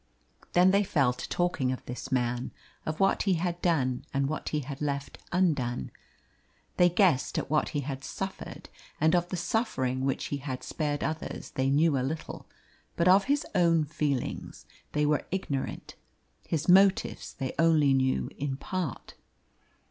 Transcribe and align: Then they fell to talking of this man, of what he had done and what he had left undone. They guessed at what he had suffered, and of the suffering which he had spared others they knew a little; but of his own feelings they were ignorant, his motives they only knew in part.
Then 0.53 0.71
they 0.71 0.83
fell 0.83 1.13
to 1.13 1.29
talking 1.29 1.71
of 1.71 1.85
this 1.85 2.11
man, 2.11 2.49
of 2.87 2.99
what 2.99 3.21
he 3.21 3.35
had 3.35 3.61
done 3.61 4.03
and 4.11 4.27
what 4.27 4.49
he 4.49 4.61
had 4.61 4.81
left 4.81 5.19
undone. 5.31 5.91
They 6.77 6.89
guessed 6.89 7.37
at 7.37 7.51
what 7.51 7.69
he 7.77 7.81
had 7.81 8.03
suffered, 8.03 8.67
and 8.99 9.13
of 9.15 9.29
the 9.29 9.37
suffering 9.37 10.03
which 10.03 10.25
he 10.33 10.37
had 10.37 10.63
spared 10.63 11.03
others 11.03 11.51
they 11.51 11.69
knew 11.69 11.99
a 11.99 11.99
little; 12.09 12.47
but 12.95 13.07
of 13.07 13.25
his 13.25 13.45
own 13.53 13.83
feelings 13.85 14.65
they 14.93 15.05
were 15.05 15.27
ignorant, 15.29 15.93
his 16.47 16.67
motives 16.67 17.33
they 17.35 17.53
only 17.59 17.93
knew 17.93 18.27
in 18.39 18.57
part. 18.57 19.13